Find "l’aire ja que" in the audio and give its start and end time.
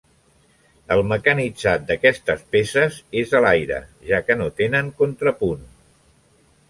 3.47-4.39